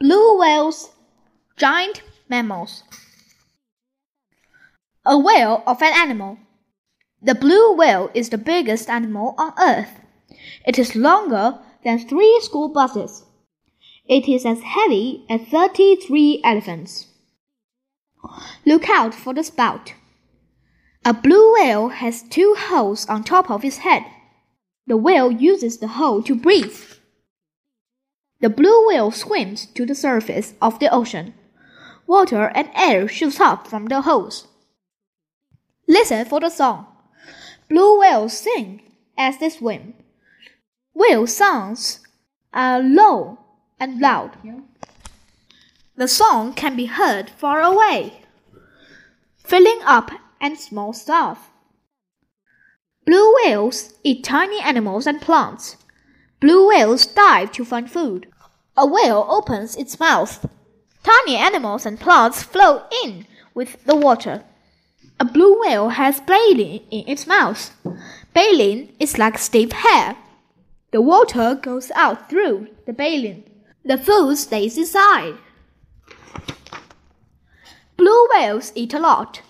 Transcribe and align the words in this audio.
Blue 0.00 0.38
whales, 0.38 0.92
giant 1.58 2.00
mammals. 2.26 2.84
A 5.04 5.18
whale 5.18 5.62
of 5.66 5.82
an 5.82 5.92
animal. 5.94 6.38
The 7.20 7.34
blue 7.34 7.74
whale 7.74 8.10
is 8.14 8.30
the 8.30 8.38
biggest 8.38 8.88
animal 8.88 9.34
on 9.36 9.52
earth. 9.60 10.00
It 10.66 10.78
is 10.78 10.96
longer 10.96 11.58
than 11.84 11.98
three 11.98 12.40
school 12.42 12.70
buses. 12.70 13.24
It 14.08 14.26
is 14.26 14.46
as 14.46 14.62
heavy 14.62 15.26
as 15.28 15.42
33 15.42 16.40
elephants. 16.44 17.08
Look 18.64 18.88
out 18.88 19.14
for 19.14 19.34
the 19.34 19.44
spout. 19.44 19.92
A 21.04 21.12
blue 21.12 21.52
whale 21.52 21.90
has 21.90 22.22
two 22.22 22.54
holes 22.56 23.04
on 23.06 23.22
top 23.22 23.50
of 23.50 23.66
its 23.66 23.78
head. 23.78 24.06
The 24.86 24.96
whale 24.96 25.30
uses 25.30 25.76
the 25.76 25.88
hole 25.88 26.22
to 26.22 26.34
breathe. 26.34 26.80
The 28.40 28.50
blue 28.50 28.88
whale 28.88 29.10
swims 29.10 29.66
to 29.66 29.84
the 29.84 29.94
surface 29.94 30.54
of 30.62 30.78
the 30.78 30.92
ocean. 30.92 31.34
Water 32.06 32.50
and 32.54 32.70
air 32.74 33.06
shoots 33.06 33.38
up 33.38 33.68
from 33.68 33.86
the 33.86 34.02
holes. 34.02 34.48
Listen 35.86 36.24
for 36.24 36.40
the 36.40 36.50
song. 36.50 36.86
Blue 37.68 38.00
whales 38.00 38.36
sing 38.36 38.82
as 39.18 39.38
they 39.38 39.50
swim. 39.50 39.94
Whale 40.94 41.26
songs 41.26 42.00
are 42.52 42.80
low 42.80 43.38
and 43.78 44.00
loud. 44.00 44.36
The 45.96 46.08
song 46.08 46.54
can 46.54 46.76
be 46.76 46.86
heard 46.86 47.30
far 47.30 47.60
away, 47.60 48.22
filling 49.44 49.80
up 49.84 50.10
and 50.40 50.58
small 50.58 50.92
stuff. 50.92 51.50
Blue 53.04 53.34
whales 53.36 53.94
eat 54.02 54.24
tiny 54.24 54.60
animals 54.60 55.06
and 55.06 55.20
plants. 55.20 55.76
Blue 56.40 56.68
whales 56.68 57.06
dive 57.06 57.52
to 57.52 57.64
find 57.64 57.90
food. 57.90 58.26
A 58.80 58.86
whale 58.86 59.26
opens 59.28 59.76
its 59.76 60.00
mouth. 60.00 60.48
Tiny 61.02 61.36
animals 61.36 61.84
and 61.84 62.00
plants 62.00 62.42
flow 62.42 62.84
in 63.04 63.26
with 63.52 63.84
the 63.84 63.94
water. 63.94 64.42
A 65.20 65.24
blue 65.26 65.60
whale 65.60 65.90
has 65.90 66.22
baleen 66.22 66.86
in 66.90 67.06
its 67.06 67.26
mouth. 67.26 67.76
Baleen 68.32 68.96
is 68.98 69.18
like 69.18 69.36
stiff 69.36 69.72
hair. 69.72 70.16
The 70.92 71.02
water 71.02 71.60
goes 71.60 71.90
out 71.94 72.30
through 72.30 72.68
the 72.86 72.94
baleen. 72.94 73.44
The 73.84 73.98
food 73.98 74.38
stays 74.38 74.78
inside. 74.78 75.34
Blue 77.98 78.28
whales 78.32 78.72
eat 78.74 78.94
a 78.94 78.98
lot. 78.98 79.42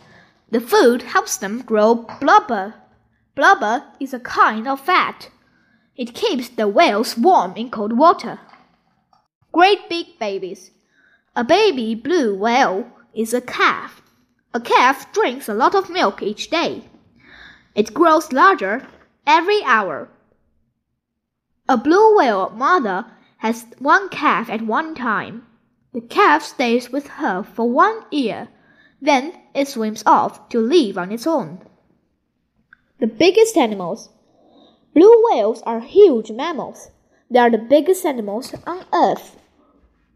The 0.50 0.60
food 0.60 1.02
helps 1.02 1.36
them 1.36 1.62
grow 1.62 2.04
blubber. 2.20 2.74
Blubber 3.36 3.84
is 4.00 4.12
a 4.12 4.18
kind 4.18 4.66
of 4.66 4.80
fat. 4.80 5.30
It 5.94 6.16
keeps 6.16 6.48
the 6.48 6.66
whales 6.66 7.16
warm 7.16 7.54
in 7.54 7.70
cold 7.70 7.96
water. 7.96 8.40
Great 9.52 9.88
big 9.88 10.18
babies. 10.18 10.70
A 11.34 11.44
baby 11.44 11.94
blue 11.94 12.36
whale 12.36 12.86
is 13.14 13.34
a 13.34 13.40
calf. 13.40 14.02
A 14.54 14.60
calf 14.60 15.12
drinks 15.12 15.48
a 15.48 15.54
lot 15.54 15.74
of 15.74 15.90
milk 15.90 16.22
each 16.22 16.50
day. 16.50 16.84
It 17.74 17.94
grows 17.94 18.32
larger 18.32 18.86
every 19.26 19.62
hour. 19.64 20.08
A 21.68 21.76
blue 21.76 22.16
whale 22.16 22.50
mother 22.50 23.06
has 23.38 23.66
one 23.78 24.08
calf 24.08 24.50
at 24.50 24.62
one 24.62 24.94
time. 24.94 25.46
The 25.92 26.00
calf 26.00 26.42
stays 26.42 26.90
with 26.90 27.08
her 27.08 27.42
for 27.42 27.68
one 27.68 28.04
year. 28.10 28.48
Then 29.00 29.32
it 29.54 29.66
swims 29.66 30.02
off 30.06 30.48
to 30.50 30.60
live 30.60 30.98
on 30.98 31.10
its 31.10 31.26
own. 31.26 31.60
The 32.98 33.06
biggest 33.06 33.56
animals. 33.56 34.10
Blue 34.94 35.24
whales 35.30 35.62
are 35.62 35.80
huge 35.80 36.30
mammals. 36.30 36.90
They 37.30 37.38
are 37.38 37.50
the 37.50 37.58
biggest 37.58 38.04
animals 38.04 38.54
on 38.66 38.84
earth. 38.92 39.39